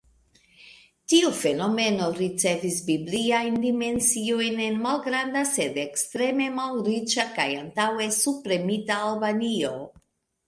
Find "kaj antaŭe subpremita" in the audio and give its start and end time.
7.37-8.97